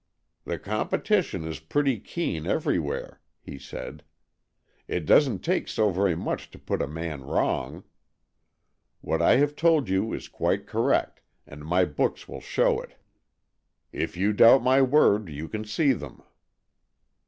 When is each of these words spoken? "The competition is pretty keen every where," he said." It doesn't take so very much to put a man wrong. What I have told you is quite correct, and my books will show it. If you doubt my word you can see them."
"The 0.45 0.57
competition 0.57 1.45
is 1.45 1.59
pretty 1.59 1.99
keen 1.99 2.47
every 2.47 2.79
where," 2.79 3.21
he 3.39 3.59
said." 3.59 4.01
It 4.87 5.05
doesn't 5.05 5.45
take 5.45 5.67
so 5.67 5.91
very 5.91 6.15
much 6.15 6.49
to 6.49 6.57
put 6.57 6.81
a 6.81 6.87
man 6.87 7.21
wrong. 7.21 7.83
What 9.01 9.21
I 9.21 9.35
have 9.35 9.55
told 9.55 9.89
you 9.89 10.11
is 10.11 10.27
quite 10.27 10.65
correct, 10.65 11.21
and 11.45 11.63
my 11.63 11.85
books 11.85 12.27
will 12.27 12.41
show 12.41 12.79
it. 12.81 12.95
If 13.91 14.17
you 14.17 14.33
doubt 14.33 14.63
my 14.63 14.81
word 14.81 15.29
you 15.29 15.47
can 15.47 15.65
see 15.65 15.93
them." 15.93 16.23